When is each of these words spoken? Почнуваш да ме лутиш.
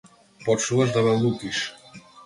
Почнуваш 0.45 0.89
да 0.91 1.01
ме 1.01 1.11
лутиш. 1.21 1.75